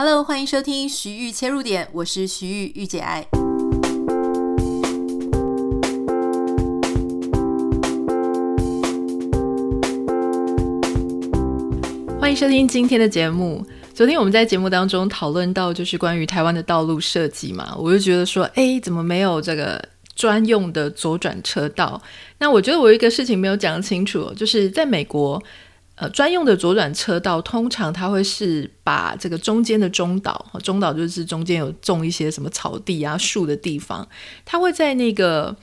[0.00, 3.26] Hello，欢迎收听徐玉切入点，我是徐玉御姐爱。
[12.20, 13.66] 欢迎收听今天的节目。
[13.92, 19.84] 昨天我们在节目当中讨论到，就是关于台湾的道路设计嘛，我就觉得说，哎，怎么没有这个
[20.14, 22.00] 专用的左转车道？
[22.38, 25.42] 那我觉得我有一个事情没有讲清楚，就是在美国。
[26.00, 34.08] 呃，专用的左转车道通常它会是把这个中间的中岛，中岛就是中间有种一些什么草地啊、树的地方，
[34.44, 35.56] 它会在那个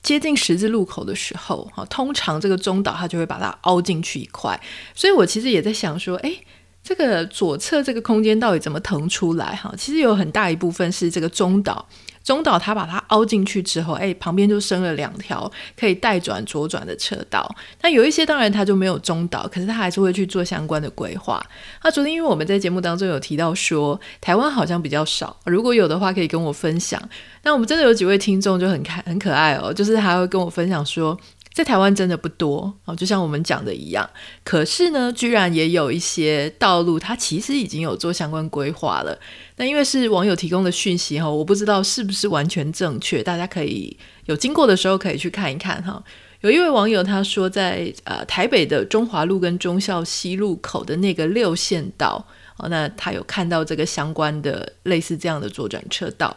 [0.00, 4.60] 接近十字路口的时候，哈，通常这个中岛它就会把它凹进去一块。
[4.94, 6.44] 所以我其实也在想说，诶，
[6.84, 9.56] 这个左侧这个空间到底怎么腾出来？
[9.56, 11.84] 哈，其实有很大一部分是这个中岛。
[12.22, 17.54] 中岛它把它凹进去之后，哎，旁边就生了两条可以带转左转的车道。
[17.82, 21.44] 那有一些当然它就没有中岛，可是它还是会去做相关的规划。
[21.82, 26.98] 那昨天因为我们在节目当中有提到说，台湾好像比较少，如果有的话可以跟我分享。
[27.42, 31.18] 那我们真的有几位听众就很开很可爱哦，就是还会跟我分享说。
[31.54, 34.10] 在台湾真的不多哦，就像我们讲的一样。
[34.42, 39.16] 可是呢，居然也有一些道路，它其实已经有做相关规划了。
[39.56, 46.02] 那因为是网友提供的讯息哈，我不知道是不是完全正确，大家可以有经过的时候可以去看一看哈。
[46.40, 56.36] 有一位网友他说在，呃台北的中华路跟忠孝西路口的那个六线道哦，那他有看到这个相关的类似这样的左转车道。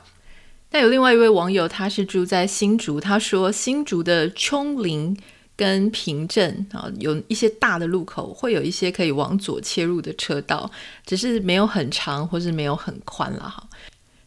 [0.69, 5.17] 那有另外一位网友，他是住在新竹，他说新竹的芎林
[5.55, 10.69] 跟平镇啊，有一些大的路口会有一些可以往左切入的车道，
[11.05, 13.65] 只是没有很长或是没有很宽了哈。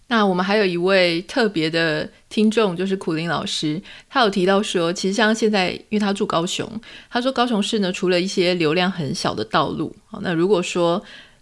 [0.09, 6.67] 那我们还有一位特别的听众，就是苦林老师，他有提到说，其实像现在，因为他住高雄，
[7.11, 11.01] 他说高雄市呢，除了一些流量很小的道路，那如果说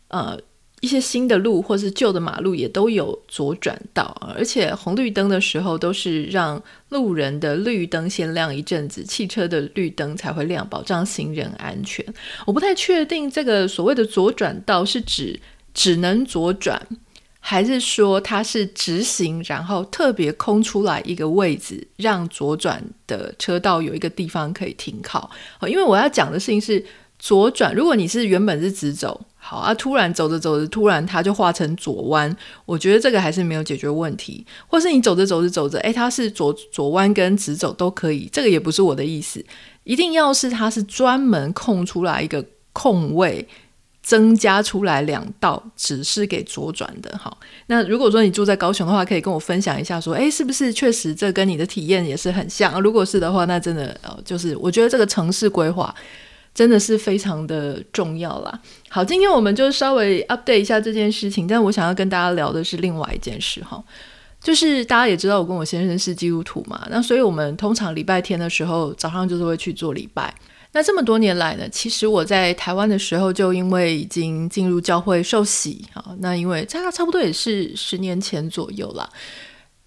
[0.08, 0.36] 呃。
[0.80, 12.04] 一些新的路或是旧的马路也都有左转道，而且红绿灯的时候都是让路人的绿灯先亮一阵子，汽车的绿灯才会亮，保障行人安全。
[12.46, 15.40] 我不太确定这个所谓的左转道是指
[15.74, 16.80] 只能左转，
[17.40, 25.28] 还是说它是直行，然后特别空出来一个位置，让左转的车道有一个地方可以停靠。
[25.66, 26.84] 因为我要讲的事情是
[27.18, 29.20] 左转，如果你是原本是直走。
[29.40, 29.72] 好啊！
[29.72, 32.36] 突然走着走着，突然它就画成左弯，
[32.66, 34.44] 我觉得这个还是没有解决问题。
[34.66, 39.42] 或是你走着走着走着，诶，它是左左弯跟直走都可以，这个也不是我的意思。
[39.84, 43.48] 一定要是它是专门空出来一个空位，
[44.02, 47.16] 增加出来两道，只是给左转的。
[47.16, 52.78] 好，那如果说你住在高雄的话，可以跟我分享一下，说，诶，是不是确实这跟你的体验也是很像？
[52.82, 55.94] 如果是的话，那真的呃，就是我觉得这个城市规划。
[56.54, 58.60] 真的是非常的重要啦。
[58.88, 63.82] 好，今天我们就稍微 update 一下这件事情，但我想要跟大家聊的是另外一件事哈，
[64.42, 70.34] 就是大家也知道我跟我先生是基督徒嘛，那所以我们通常礼拜天的时候早上就是会去做礼拜。
[70.72, 79.08] 那这么多年来呢，其实我在台湾的时候就因为已经进入教会受洗啊，那因为差差不多也是十年前左右啦。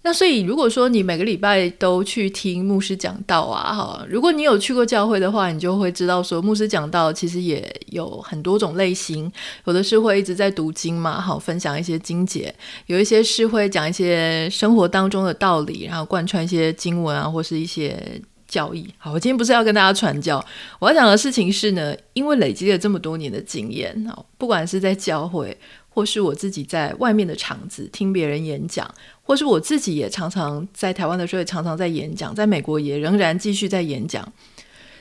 [0.04, 9.30] 那所以，如果说你每个礼拜都去听牧师讲道啊，哈，如果你有去过教会的话，你就会知道说，牧师讲道其实也有很多种类型，
[9.64, 12.52] 有的是会一直在读经嘛，好，分享一些经节；
[12.86, 18.92] 有一些是会讲一些生活当中的道理，然后贯穿一些经文啊，或是一些教义。
[18.98, 20.44] 好，我今天不是要跟大家传教，
[20.80, 25.56] 我要讲的事情是呢，因为累积了这么多年的经验，好，不管是在教会。
[25.94, 28.92] 或是我自己在外面的场子听别人演讲，
[29.22, 34.26] 或是我自己也常常在台湾的时候也常常在演讲，在美国也仍然继续在演讲。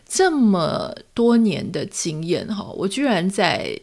[0.05, 3.79] 这么多年的经验哈，我居然在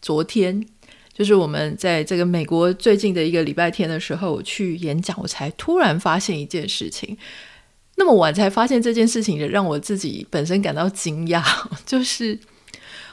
[0.00, 0.64] 昨天，
[1.12, 7.18] 就是我们在这个美国最近的一个礼拜天的时候去演讲，我才突然发现一件事情。
[7.96, 11.42] 那么晚才发现这件事情，也让我自己本身感到惊讶，
[11.84, 12.38] 就是。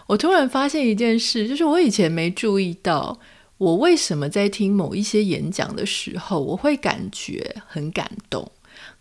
[0.08, 3.18] 我突然发现一件事，就是我以前没注意到，
[3.58, 8.44] 我为什么在听某一些演讲的时候，我会感觉很感动；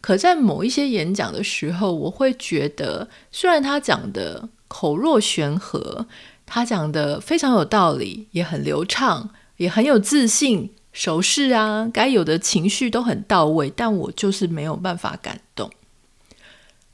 [0.01, 6.07] 可在某一些演讲的时候，我会觉得，虽然他讲的口若悬河，
[6.47, 15.69] 他讲的非常有道理，也很流畅，也很有自信，手势啊，该有的情绪都很到位，但我就是没有办法感动。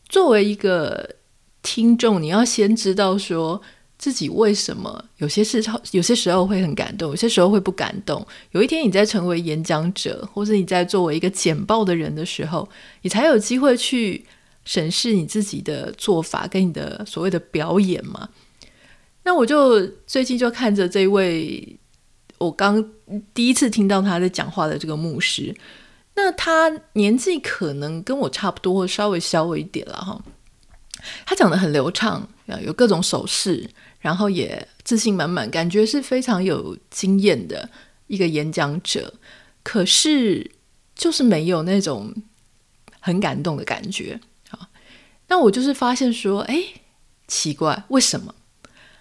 [0.08, 1.16] 作为一个
[1.62, 3.60] 听众，你要先知道说。
[3.98, 8.24] 自己为什么有些时候有些时候会很感动，有些时候会不感动？
[8.52, 12.68] 有一天你在成为演讲者，或者你在作为一个简报的人的时候，
[13.02, 14.24] 你才有机会去
[14.64, 18.28] 审视你自己的做法跟你的所谓的表演嘛。
[19.24, 21.78] 那我就最近就看着这位
[22.38, 22.82] 我刚
[23.34, 25.54] 第一次听到他在讲话的这个牧师。
[26.14, 30.20] 那他年纪可能跟我差不多，稍微小我一点了哈。
[31.24, 32.28] 他讲得很流畅，
[32.60, 33.68] 有各种手势，
[34.08, 37.68] 然后也自信满满，感觉是非常有经验的
[38.06, 39.12] 一个演讲者。
[39.62, 40.50] 可是
[40.94, 42.14] 就是没有那种
[43.00, 44.18] 很感动的感觉
[44.48, 44.70] 啊。
[45.26, 46.56] 那我就是发现说，哎，
[47.26, 48.34] 奇怪，为什么？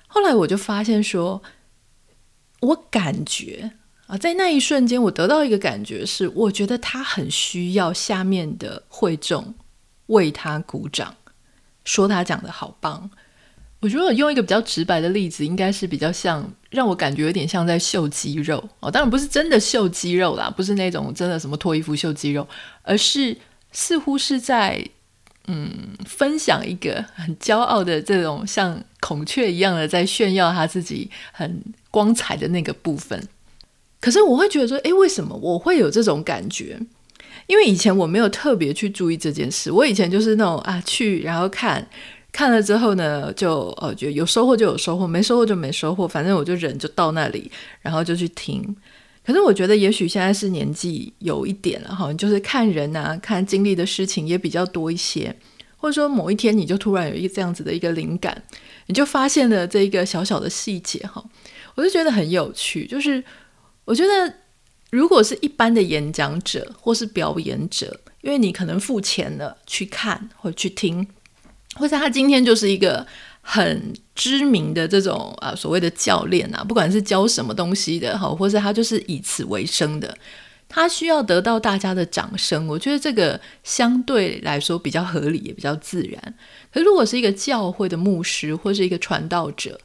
[0.07, 1.41] 后来我就发现说，
[2.59, 3.71] 我感觉。
[4.07, 9.55] 啊，在那一瞬间，我得到一个感觉是，我觉得他很需要下面的会众
[10.07, 11.15] 为他鼓掌，
[11.85, 13.09] 说他讲的好棒。
[13.79, 22.47] 我觉得我用一个比较直白的例子，应该是比较像，让我感觉有点像在秀肌肉哦，当然不是真的秀肌肉啦，不是那种真的什么脱衣服秀肌肉，
[22.81, 23.37] 而是
[23.71, 24.83] 似乎是在
[25.45, 25.69] 嗯
[26.05, 33.27] 分享一个很骄傲的这种像孔雀一样的在炫耀他自己很光彩的那个部分。
[33.99, 36.79] 可是我会觉得说，诶，为什么我会有这种感觉？
[37.45, 39.71] 因为以前我没有特别去注意这件事。
[39.71, 41.87] 我以前就是那种啊，去然后看，
[42.37, 47.51] 看了之后呢，就呃，觉得有收获就有收获，没收获就没收获，反正我就人就到那里，
[47.81, 48.63] 然后就去听。
[49.25, 55.35] 可是我觉得，也许现在是年纪有一点了哈，就是看人啊，看经历的事情也比较多一些，
[55.77, 58.39] 或者说某一天你就突然有一个这样子的一个灵感，
[58.85, 61.23] 你就发现了这一个小小的细节哈，
[61.73, 63.23] 我就觉得很有趣，就是。
[63.85, 64.33] 我觉得，
[64.91, 71.07] 如果是一般的演讲者或是表演者，因为你可能付钱了去看或去听，
[71.77, 73.05] 或者他今天就是一个
[73.41, 80.17] 很知名的这种啊所谓的教练啊，不管是教什么东西的哈，或者他就是以此为生的，
[80.67, 82.67] 他需要得到大家的掌声。
[82.67, 86.33] 我觉得这个相对来说比较合理，也比较自然。
[86.73, 89.79] 可如果是一个教会的牧师或是一个传道者，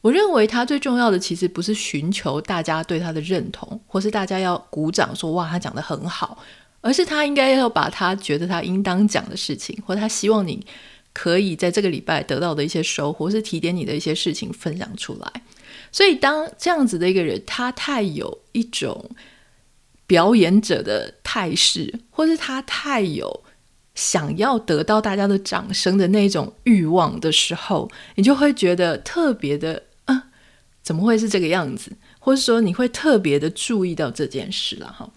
[0.00, 6.38] 我认为他最重要的其实不是寻求大家对他的认同，或是大家要鼓掌说哇他讲得很好，
[6.80, 10.64] 而是他应该要把他觉得他应当讲的事情，或者他希望你
[11.12, 15.42] 可以在这个礼拜得到的一些收获，或是提点你的一些事情分享出来。
[15.90, 19.10] 所以当这样子的一个人，他太有一种
[20.06, 23.44] 表演者的态势，或是他太有
[23.94, 29.84] 想要得到大家的掌声的那种欲望的时候，你就会觉得特别的。
[30.84, 31.92] 怎么会是这个样子？
[32.18, 35.08] 或者说你会特别的注意到这件事了哈？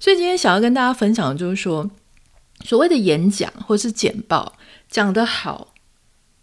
[0.00, 1.88] 所以今天想要跟大家分享的就是说，
[2.64, 4.52] 所谓的演讲或是简报
[4.92, 5.74] 讲得好，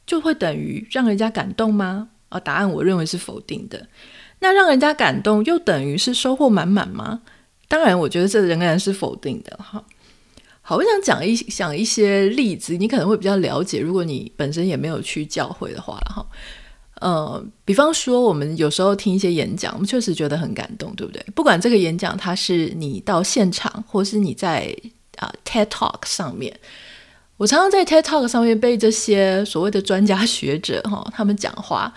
[0.06, 2.10] 就会等于让人家感动吗？
[2.28, 3.88] 啊，答案我认为是否定的。
[4.40, 7.22] 那让人家感动又等于是收获满满吗？
[7.68, 9.86] 当然，我觉得这仍然是否定的哈。
[10.62, 13.80] 好，我想讲一讲一些例子，你可能会比较了解。
[13.80, 16.26] 如果你本身也没有去教会的话哈。
[17.02, 21.24] 呃，比方说，我们有时候听一些演讲，我们确实觉得很感动，对不对？
[21.34, 24.76] 不管这个演讲它是你到现场，或是你在
[25.16, 26.60] 啊、TED Talk 上面，
[27.40, 31.92] 我常常在 TED Talk 上面被这些所谓的专家学者哈、他们讲话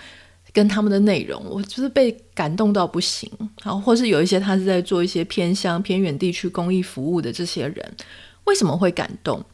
[0.52, 3.28] 跟他们的内容，我就是被感动到不行。
[3.64, 7.96] 然后，或是有一些他是在做一些偏乡偏远地区公益服务的这些人，
[8.44, 9.44] 为什么会感动？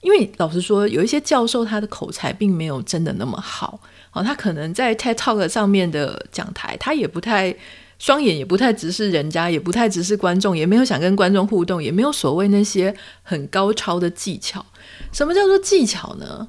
[0.00, 3.78] 因为老实说，有一些教授他的口才并没有真的那么好。
[4.12, 7.54] 哦，他可能在 TED Talk 上面的讲台，他也不太
[7.98, 14.64] 双眼，也不太直视人家，也不太直视观众，也没有想跟观众互动，也没有所谓那些很高超的技巧。
[15.12, 16.48] 什么叫做技巧呢？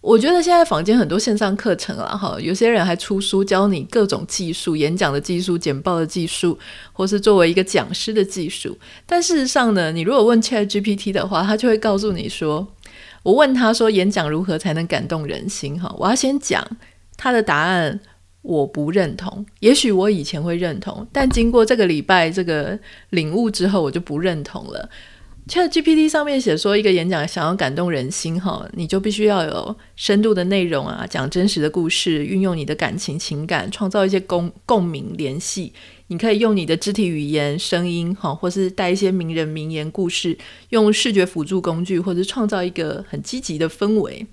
[0.00, 6.58] 我觉得现在坊间很多线上课程啊，哈，有些人还出书教你各种技术，演讲的技术、简报的技术，
[6.92, 8.78] 或是作为一个讲师的技术。
[9.04, 12.66] 但事实上呢，你如果问 ChatGPT 的话，他就会告诉你说。
[13.24, 16.64] 我问他说：“演讲如何才能感动人心？”哈，我要先讲
[17.16, 17.98] 他的答案，
[18.42, 19.44] 我不认同。
[19.60, 22.78] 也许我以前会认同，但经过这个礼拜这个
[23.10, 24.88] 领悟之后，我就不认同了。
[25.48, 35.72] ChatGPT 上面写说，一个演讲想要感动人心，哈，你就必须要有深度的内容啊，讲真实的故事，运用你的感情情感，创造一些共共鸣联系。
[36.08, 40.36] 你可以用你的肢体语言、声音，哈，或是带一些名人名言故事，
[40.68, 44.26] 用视觉辅助工具，或者创造一个很积极的氛围。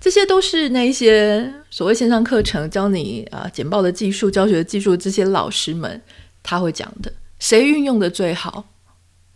[0.00, 6.00] 这些都是那些所谓线上课程教你啊简报的技术、教学的技术，这些老师们
[6.42, 7.12] 他会讲的。
[7.38, 8.64] 谁运用的最好？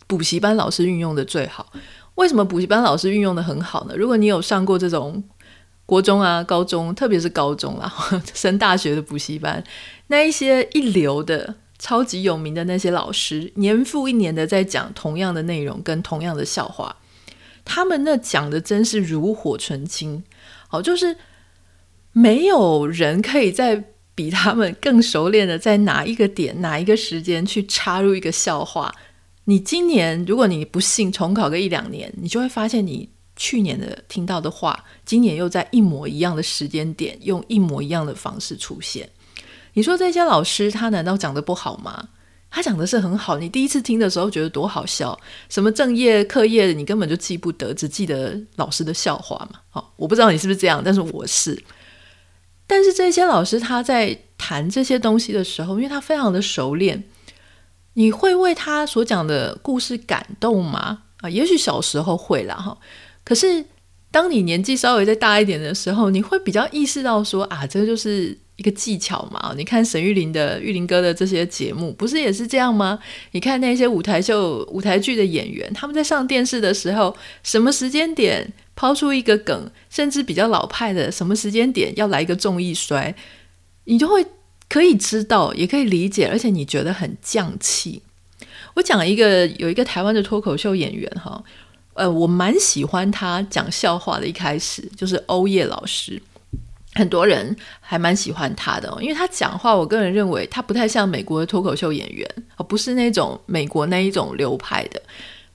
[0.07, 1.71] 补习班老师运用的最好。
[2.15, 3.95] 为什么补习班老师运用的很好呢？
[3.95, 5.23] 如果你有上过这种
[5.85, 7.93] 国中啊、高中，特别是高中啦，
[8.33, 9.63] 升大学的补习班。
[10.07, 16.95] 那一些一流的、超级有名的那些老师，年复一年的在讲同样的内容跟同样的笑话，
[17.67, 20.23] 他们那讲的真是炉火纯青。
[20.69, 21.15] 好，就是
[22.13, 23.83] 没有人可以在
[24.15, 28.93] 比他们更熟练的在哪一个点、哪一个时间去插入一个笑话。
[29.43, 39.07] 你今年如果你不信，重考个一两年，你就会发现你去年的听到的话，今年又在一模一样的时间点，用一模一样的方式出现。
[39.73, 42.09] 你说这些老师他难道讲的不好吗？
[42.57, 43.37] 他讲的是很好。
[43.37, 45.15] 你第一次听的时候觉得多好笑，
[45.47, 49.59] 什么正业课业你根本就记不得，只记得老师的笑话嘛。
[49.73, 51.63] 哦，我不知道你是不是这样，但是我是。
[52.65, 57.03] 但是这些老师他在谈这些东西的时候，因为他非常的熟练，
[57.93, 61.03] 你会为他所讲的故事感动吗？
[61.17, 62.75] 啊，也许小时候会啦哈。
[63.23, 63.63] 可是
[64.09, 69.55] 当你年纪稍微再大一点的时候，你会比较意识到说啊，这就是一个技巧嘛。
[69.57, 72.99] 你看沈玉琳的玉林哥的这些节目，不是也是这样吗？
[73.31, 78.53] 你看那些舞台秀、舞台剧的演员，他们在上电视的时候，什么时间点？
[78.79, 83.15] 抛出一个梗，甚至比较老派的，什么时间点要来一个重易摔，
[83.85, 84.23] 你就会
[84.69, 88.03] 可以知道，也可以理解，而且你觉得很降气。
[88.75, 91.43] 我讲一个有一个台湾的脱口秀演员哈，
[91.95, 94.27] 呃，我蛮喜欢他讲笑话的。
[94.27, 96.21] 一开始就是欧叶老师，
[96.97, 104.99] 很多人还蛮喜欢他的，因为他讲话，我个人认为他不太像美国的脱口秀演员，而不是那种美国那一种流派的。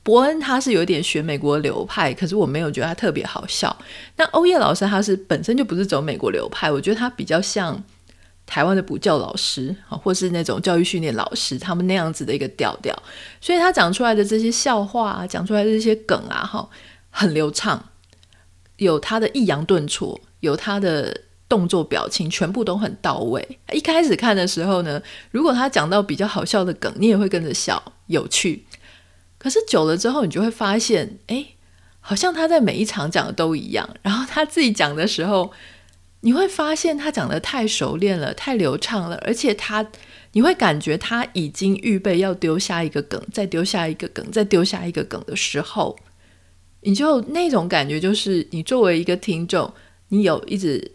[0.05, 3.77] 伯恩他是有点学美国流派，可是我没有觉得他特别好笑。
[4.17, 7.81] 那欧叶老师他是本身就不是走美国流派，我觉得他比较像
[8.47, 12.97] 台湾的补教老师啊，或是那种教育训练老师，他们那样子的一个调调。
[13.41, 16.69] 所以他讲出来的这些笑话啊，讲出来的这些梗啊，哈，
[17.11, 17.81] 很流畅，
[18.79, 21.17] 有他的抑扬顿挫，有他的
[21.53, 23.47] 动作表情，全部都很到位。
[23.75, 28.65] 一开始看的时候呢，如果他讲到比较好笑的梗，你也会跟着笑，有趣。
[29.37, 31.49] 可是久了之后，你就会发现，哎，
[32.01, 33.87] 好像他在每一场讲的都一样。
[34.01, 35.53] 然后他自己讲的时候，
[36.21, 39.87] 你会发现他讲的太熟练了，太流畅了，而且他，
[40.33, 45.99] 你会感觉他已经预备要丢下一个梗，再丢下一个梗，再丢下一个梗的时候，
[46.81, 49.71] 你就那种感觉，就是你作为一个听众，
[50.09, 50.93] 你有一直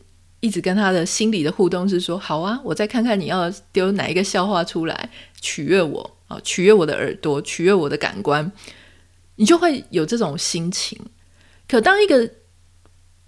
[0.48, 5.10] 一直跟他的心理的互动是说，好啊，我再看看你要丢哪一个笑话出来
[5.42, 6.12] 取悦我。
[6.28, 8.52] 啊，取悦我的耳朵，取悦我的感官，
[9.38, 11.00] 你就会有这种心情。
[11.70, 12.30] 可当一个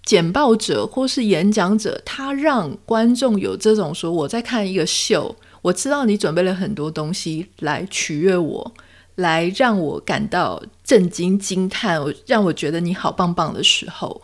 [0.04, 8.74] 简报者或是演讲者，他让观众有这种说：“我在看一个秀，我知道你准备了很多东西来取悦我，
[9.14, 14.20] 来让我感到震惊、惊叹，让我觉得你好棒棒的时候，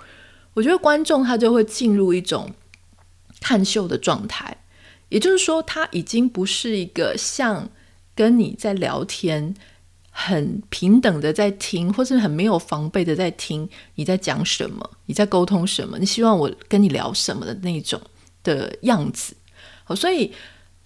[0.52, 2.50] 我觉得观众他就会进入一种
[3.40, 4.56] 看秀的状态。
[5.08, 7.70] 也就是说，他已经不是一个像。
[8.16, 9.54] 跟你在聊天，
[10.10, 18.00] 很平等的在听，或是很没有防备的在听你在讲什么，你在沟通什么，你希望我跟你聊什么的那种
[18.42, 19.36] 的样子。
[19.84, 20.32] 好，所以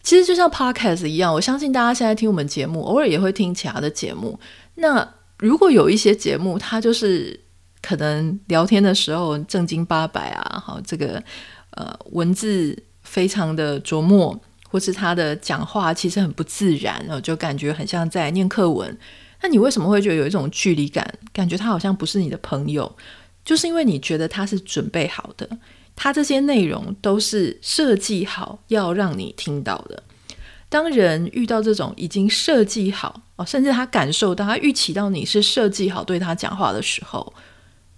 [0.02, 4.36] 其实就像 Podcast 一样，我相信大家现在听我们节目，偶尔也会听其他的节目。
[4.74, 7.38] 那如果有一些节目，它就是
[7.80, 11.22] 可能聊天的时候正经八百啊，好，这个
[11.72, 14.40] 呃文字非常的琢磨。
[14.72, 18.96] 或是他的讲话其实很不自然，然后就感觉很像在念课文。
[19.42, 21.12] 那你为什么会觉得有一种距离感？
[21.32, 22.96] 感觉他好像不是你的朋友，
[23.44, 25.58] 就是因为你觉得他是准备好的，
[25.96, 30.00] 他这些内容都是设计好要让你听到的。
[30.68, 37.34] 当人遇到这种已经设计好哦，甚至他感受到他预期到你是设计好对他讲话的时候，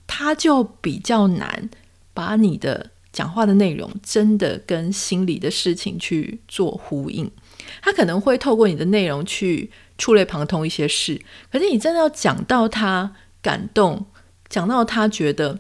[0.07, 1.69] 他就比较难
[2.15, 2.92] 把你的。
[3.13, 7.31] 讲话的内容真的跟心里的事情去做呼应，
[7.83, 14.07] 他可能会透过你的内容去触类旁通一些事，可是你真的要讲到他感动，
[14.49, 15.59] 讲到他觉得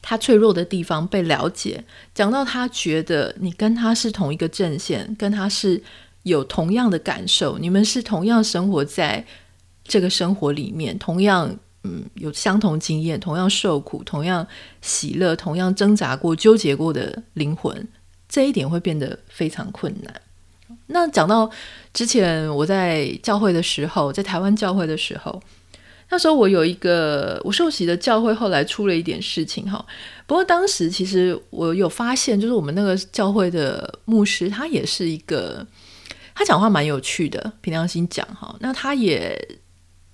[0.00, 5.80] 他脆弱的地方被了解，讲到他觉得你跟他是同一个阵线，跟他是
[6.24, 9.24] 有同样的感受，你们是同样生活在
[9.84, 11.56] 这个生活里面，同样。
[11.84, 14.46] 嗯，有相同经验，同样受苦，同样
[14.80, 17.88] 喜乐，同样挣扎过、纠结过的灵魂，
[18.28, 20.20] 这一点会变得非常困难。
[20.86, 21.50] 那讲到
[21.92, 25.42] 之前我在教会的时候，在台湾教会的时候，
[26.10, 29.84] 那时候我有一个我受洗的教会，后来出了一点事情哈。
[30.24, 35.66] 不过当时其实我有发现，就是我们那个教会的牧师，他也是一个，
[36.32, 38.54] 他讲话蛮有趣的，凭良心讲哈。
[38.60, 39.58] 那他也。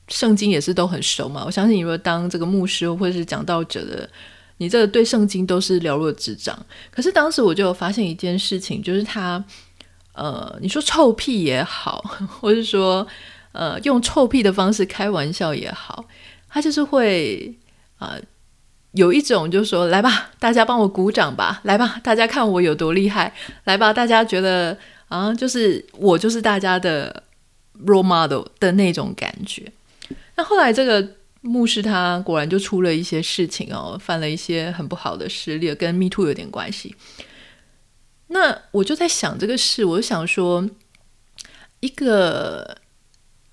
[0.08, 4.08] 圣经也是都很熟嘛，我相信你如果当这个牧师或者是讲道者的，
[4.56, 6.58] 你这个对圣经都是了若指掌。
[6.90, 9.42] 可是当时我就发现一件事情，就是他，
[10.14, 12.02] 呃，你说臭屁也好，
[12.40, 13.06] 或是说，
[13.52, 16.04] 呃，用臭屁的方式开玩笑也好，
[16.48, 17.54] 他就是会
[17.98, 18.20] 啊、呃，
[18.92, 23.32] 有一种就是说，来吧，大家帮我鼓掌吧，来吧，大家看我有多厉害，
[23.64, 24.76] 来吧，大家觉得
[25.08, 27.22] 啊，就是我就是大家的
[27.84, 29.70] role model 的那种感觉。
[30.38, 36.94] 那后来这个牧师他果然就出了一些事情哦，犯了一些很不好的事例，跟 Me Too 有点关系。
[38.28, 40.64] 那我就在想这个事，我就想说，
[41.80, 42.78] 一个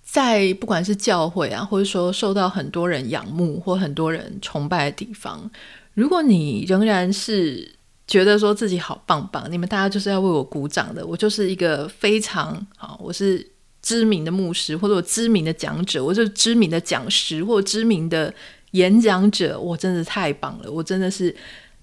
[0.04, 5.50] 在不管是教会啊，或者说受到很多人仰慕或很多人崇拜的地方，
[5.96, 13.51] 如果你仍然是觉得说自己好棒棒，你们大家就是要为我鼓掌的，我就是一个非常好，我是
[13.86, 18.34] 知名的牧师，或者我知名的讲者，我是知名的讲师，或知名的
[18.72, 21.34] 演讲者，我真的太棒了，我真的是。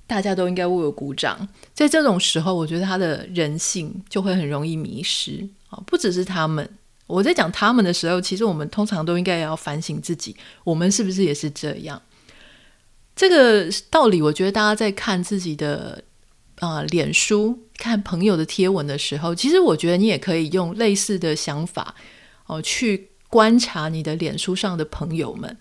[0.04, 1.48] 大家都应该为我鼓掌。
[1.72, 5.80] 在这种时候，我觉得他的人性就会很容易迷失啊！
[5.86, 6.68] 不只是他们，
[7.06, 12.02] 我在讲他们的时候，其实我们通常都应该要反省自己，我们是不是也是这样？
[13.16, 16.02] 这个道理，我觉得大家在看自己的
[16.58, 21.92] 啊、脸书、看朋友的贴文的时候，其实我觉得你也可以用类似的想法
[22.46, 25.56] 哦、去观察你的脸书上的朋友们。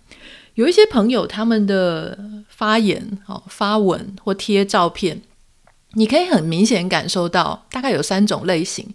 [0.53, 2.15] 有一些朋友，他们的
[2.47, 5.19] 发言、哦发文或贴照片，
[5.93, 8.87] 你可以很明显感受到，大概有三种类型。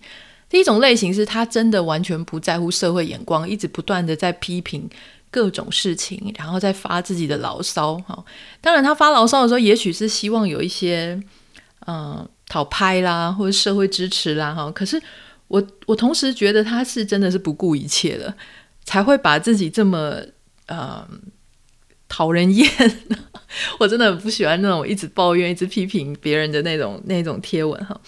[0.49, 4.89] 第一种类型是他真的完全不在乎社会眼光，一直不断的在批评
[5.33, 7.97] 各种事情，然后再发自己的牢骚。
[8.07, 8.25] 哈，
[8.61, 11.21] 当然他发牢骚的时候，也许是希望有一些
[11.89, 14.55] 嗯讨拍啦，或者社会支持啦。
[14.55, 15.01] 哈，可是
[15.49, 18.37] 我我同时觉得他是真的是不顾一切了，
[18.85, 20.21] 才会把自己这么
[20.67, 21.23] 嗯。
[22.09, 22.71] 讨人厌，
[23.81, 28.01] 我真的很不喜欢那种一直抱怨、一直批评别人的那种那种贴文哈，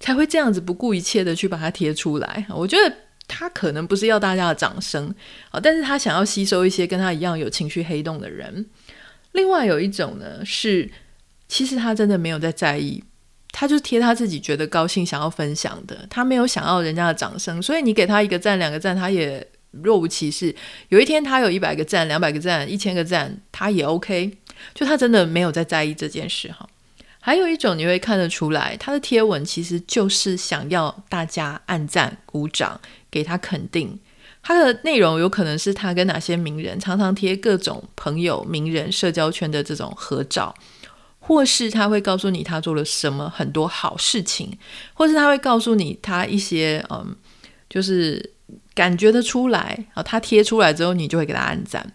[0.00, 2.44] 才会这样子不顾一切的去把它贴出来。
[2.50, 2.92] 我觉得
[3.28, 5.14] 他可能不是要大家的掌声
[5.50, 8.66] 啊，但是他想要吸收一些跟他一样有情绪黑洞的人。
[9.30, 10.90] 另外有一种呢是，
[11.46, 13.04] 其实他真的没有在在意，
[13.58, 19.46] 他就贴他自己觉得高兴、想要分享的，他没有想要人家的掌声，所以你给他一个赞、两个赞，他也。
[19.82, 20.54] 若无其事，
[20.88, 24.32] 有一天他有一百个赞、两百个赞、一千个赞，他也 OK。
[24.72, 26.66] 就他真的没有在在意这件事哈。
[27.20, 32.80] 还有一种你会看得出来，他的贴文其实就是想要大家按赞、鼓掌，
[33.10, 34.00] 给他肯定。
[34.42, 40.54] 他的内容有可能是他跟哪些名人常常贴各种朋友、名人、社交圈的这种合照，
[41.26, 44.56] 或是他会告诉你他做了什么很多好事情，
[44.94, 47.14] 或是他会告诉你他一些嗯，
[47.68, 48.32] 就是。
[48.76, 51.94] 感觉得出来啊，他贴出来之后，你就会给他按赞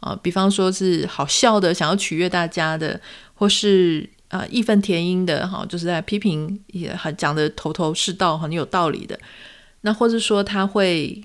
[0.00, 0.18] 啊。
[0.20, 3.00] 比方说是好笑的，想要取悦大家的，
[3.32, 9.16] 或是啊义愤填膺的哈，就是在批评也很讲得头头是道，很有道理的。
[9.82, 11.22] 那或者说他会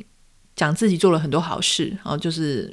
[0.56, 2.72] 讲自己做了很多好事，然后就是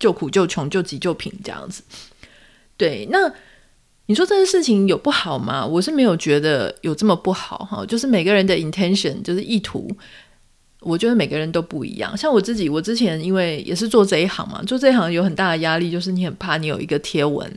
[0.00, 1.84] 救苦救穷救急救贫这样子。
[2.76, 3.32] 对，那
[4.06, 5.64] 你说这个事情有不好吗？
[5.64, 9.90] 我是没有觉得有这么不好哈，就是每个人的 intention 就是意图。
[10.80, 17.48] 我觉得每个人都不一样，像我自己，我之前因为也是做这一行嘛，做这一行有很大的压力，就是你很怕你有一个贴文，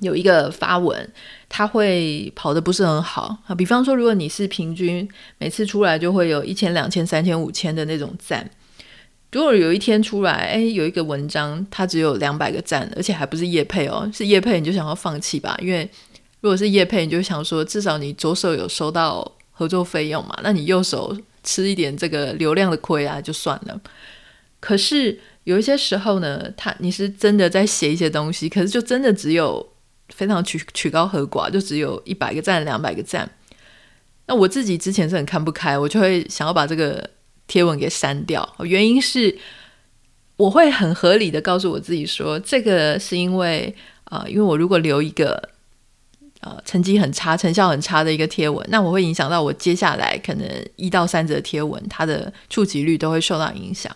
[0.00, 1.10] 有一个发文，
[1.48, 3.54] 它会跑得不是很好啊。
[3.54, 8.48] 比方说，如果你是平均每次出来就会有一千、两千、三千、五千的那种赞，
[9.32, 15.56] 如果有一天出来，哎，有一个文章它只有两百个赞，而且还不是业配哦，是业配你就想要放弃吧？
[15.60, 15.88] 因为
[16.40, 21.16] 如果是业配，你就想说至少你左手有收到合作费用嘛，那你右手。
[21.42, 23.80] 吃一点这个流量的亏啊，就算了。
[24.60, 29.66] 可是有一些时候呢，他你是真的在写一些东西，可是就真的只有
[30.10, 33.26] 非常曲曲高和寡，就只有一百个赞、两百个赞。
[34.26, 37.08] 那我自己之前是很看不开，我就会想要把这个
[37.50, 38.48] 贴文给删掉。
[38.60, 39.36] 原因是
[40.36, 45.50] 我会很合理的告诉我自己说，这个是因为啊、呃，因为我如果留一个。
[46.42, 53.94] 呃，成绩很差、成效很差的一个贴文，那我会影响到我接下来可能一到三则贴文，它的触及率都会受到影响。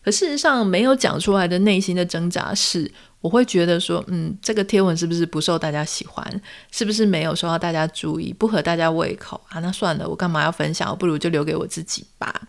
[0.00, 2.88] 可事实上，没有讲出来的内心的挣扎是，
[3.20, 6.24] 我会觉得说，嗯，这个贴文是不是不受大家喜欢？
[6.70, 8.32] 是不是没有受到大家注意？
[8.32, 9.58] 不合大家胃口啊？
[9.58, 10.88] 那算了，我干嘛要分享？
[10.88, 12.42] 我不如就留给我自己吧。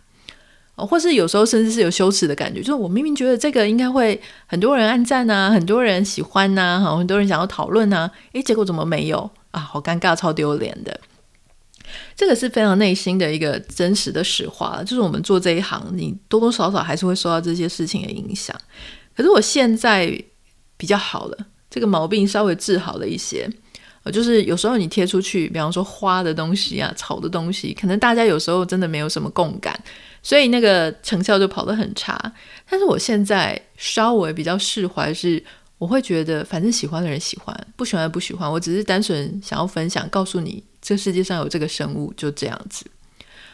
[0.76, 9.60] 哦，或是有时候甚至是有羞耻的感觉，就是我明明觉得这个应该会很多人按赞啊，很多人喜欢呐，哈，很多人想要讨论呐，诶，结果怎么没有啊？
[9.60, 11.00] 好尴尬，超丢脸的。
[12.16, 18.56] 这个是非常内心的一个真实的实话，就是我们做这一行，你多多少少还是会受到这些事情的影响。
[19.16, 20.08] 可是我现在
[20.76, 21.38] 比较好了，
[21.70, 23.48] 这个毛病稍微治好了一些。
[24.02, 29.80] 呃，就是有时候你贴出去，比方说花的东西啊、草的东西，可能大家有时候真的没有什么共感。
[30.24, 32.18] 所以那个成效就跑得很差，
[32.70, 35.44] 但是我现在稍微比较释怀，是
[35.78, 38.50] 我会觉得反正喜欢的人喜欢，不喜欢的不喜欢。
[38.50, 42.86] 我只是单纯想要分享，告诉你这世界上有这个生物，就这样子。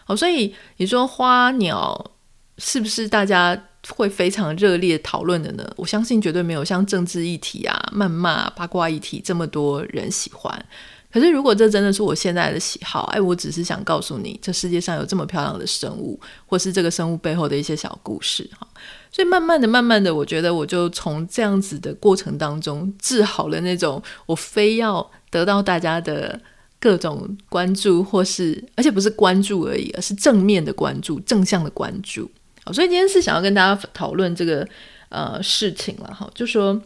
[0.06, 2.12] 好，所以你说花鸟
[2.60, 5.68] 是不是大家会非常热烈讨论的呢？
[5.76, 10.66] 我相信绝对没有像政治议题啊、谩骂、八卦议题这么多人喜欢。
[11.12, 18.68] 可是如果这真的是我现在的喜好，哎，我只是想告诉你，这世界上有这么漂亮的生物，或是这个生物背后的一些小故事哈。
[19.12, 26.40] 所以慢慢的、慢慢的，我觉得我就从这样子的过程当中治好了那种我非要得到大家的。
[26.82, 32.32] 各种关注，或是而且不是关注而已，而是正面的关注、正向的关注。
[32.64, 34.66] 好，所以今天是想要跟大家讨论这个
[35.10, 36.82] 呃事情了哈，就说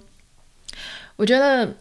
[1.15, 1.71] 我觉得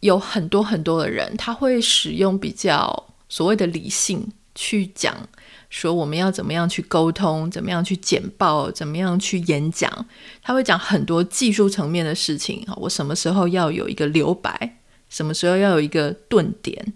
[0.00, 5.28] 有很多很多的人，他会使用比较所谓的理性去讲，
[5.70, 10.06] 说我们要怎么样去沟通，怎么样去简报，怎么样去演讲，
[10.42, 12.66] 他会讲很多技术层面的事情。
[12.76, 16.94] 我什么时候要有一个留白，什么时候要有一个顿点。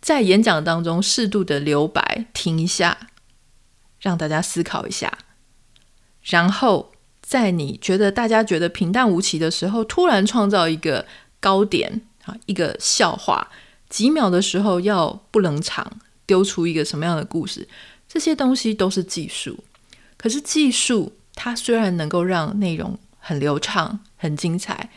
[0.00, 3.08] 在演讲当中，适度的留白，停一下，
[4.00, 5.16] 让大家思考一下，
[6.24, 11.06] 然后在你觉得大家觉得平淡无奇的时候，突然创造一个
[11.44, 13.46] 高点啊，一个笑话，
[13.90, 17.68] 几秒的时候要不冷场，丢出一个什么样的故事，
[18.08, 19.62] 这些东西都是技术。
[20.16, 24.88] 可是技术它虽然能够让内容很流畅、很精彩。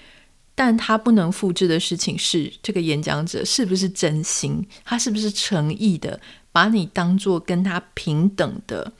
[0.59, 4.67] 但它不能复制的事情是，这个演讲者是不是真心？
[4.83, 6.19] 他是不是诚意的
[6.51, 8.91] 把你当做跟他平等的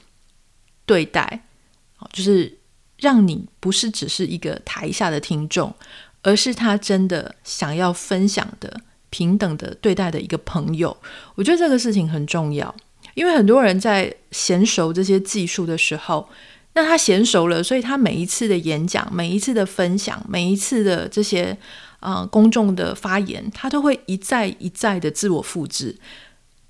[0.86, 1.48] 对待？
[2.14, 2.60] 就是
[2.98, 5.74] 让你不是只是一个台下的听众，
[6.28, 10.96] 而是他真的想要分享的平等的对待的一个朋友。
[11.36, 12.76] 我觉得这个事情很重要，
[13.14, 16.28] 因为很多人在娴熟这些技术的时候。
[16.74, 21.58] 那他娴熟了，所以他每一次的演讲、每一次的分享、每一次的这些
[22.00, 25.96] 啊、公众的发言，他都会一再一再的自我复制。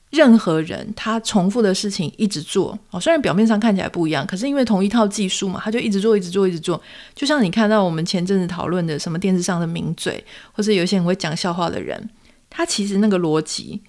[0.09, 6.81] 任何人他重复的事情一直做哦，虽然表面上看起来不一样，可是因为同一套技术嘛，他就一直做、一直做、一直做。
[7.13, 12.09] 就像你看到我们前阵子讨论的什么电视上的名嘴，或是有些人会讲笑话的人，
[12.49, 13.81] 他其实那个逻辑、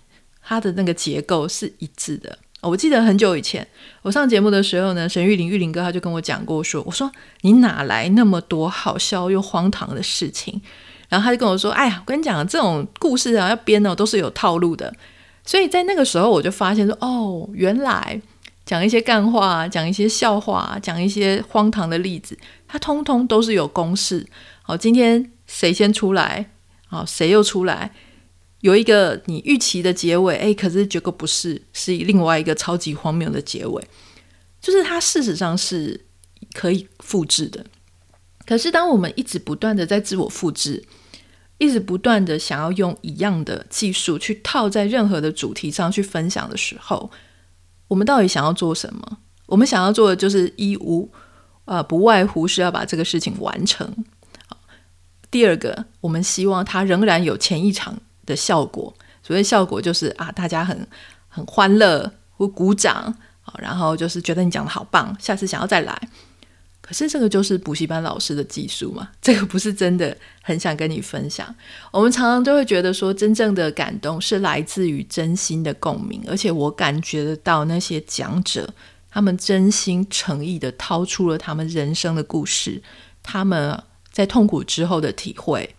[0.43, 2.37] 他的那个结构是一致的。
[2.61, 3.65] 我记得很久以前，
[4.03, 7.09] 我上节目的时候呢，沈玉林、玉林哥他就跟我讲过说，我说
[7.43, 10.61] 你哪来那么多好笑又荒唐的事情？
[11.09, 14.93] 然后他就跟我说，哎呀，我跟你讲，这种故事啊要编的都是有套路的。
[15.49, 18.21] 所以在那个时候，我就发现说，哦，原来
[18.67, 24.27] 讲一些干话，讲一些笑话，讲一些荒唐的例子，它通通都是有公式。
[24.61, 26.51] 好，今天谁先出来？
[26.87, 27.95] 好，谁又出来？
[28.61, 33.83] 有一个你预期的结尾，诶，可是结果不是，是另外一个超级荒谬的结尾，
[34.61, 36.05] 就是它事实上是
[36.53, 37.65] 可以复制的。
[38.45, 40.85] 可是当我们一直不断的在自我复制，
[41.59, 47.11] 一直不断的想要用一样的技术去套在任何的主题上去分享的时候，
[47.89, 49.19] 我们到底想要做什么？
[49.47, 51.11] 我们想要做的就是一无，
[51.65, 54.05] 呃，不外乎是要把这个事情完成。
[55.31, 60.87] 第二个，我们希望它仍然有前一场的效果，所谓效果就是啊，大家很
[61.29, 63.15] 很欢乐，会鼓掌，
[63.59, 66.09] 然后就是觉得你讲得好棒，下次想要再来。
[66.89, 71.55] 可是这个就是补习班老师的技术嘛，这个不是真的很想跟你分享。
[71.93, 78.73] 我们常常都会觉得说，真正的感动是来自于真心的共鸣，而且我感觉得到那些讲者，
[79.11, 82.83] 他们真心诚意的掏出了他们人生的故事，
[83.23, 83.79] 他们
[84.11, 85.75] 在痛苦之后的体会，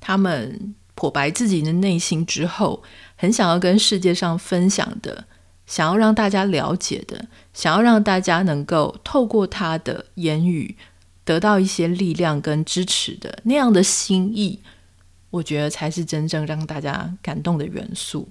[0.00, 0.74] 他们。
[0.96, 2.80] 剖白自己的内心之后，
[3.16, 5.24] 很想要跟世界上分享的，
[5.66, 10.76] 想要让大家了解的，想要让大家能够透过他的言语
[11.24, 14.60] 得到一些力量跟支持的那样的心意，
[15.30, 18.28] 我觉得才是真正让大家感动的元素。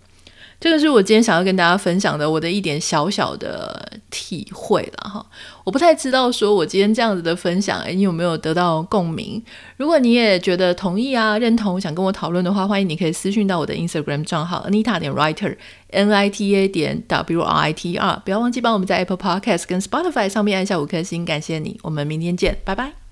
[0.64, 5.26] 这个是我今天想要跟大家分享的我的一点小小的体会了哈，
[5.66, 9.44] 我不太知道说我今天这样子的分享，诶，你有没有得到共鸣？
[9.76, 19.18] 如果你也觉得同意啊、认同，想跟我讨论的话，欢迎你可以私讯到我的 Instagram 账号 Anita 点 Writer，N I T A 点 W R I T R，不要忘记帮我们在 Apple
[19.18, 23.03] Podcast 跟 Spotify 上面按下五颗星，感谢你，我们明天见，拜拜。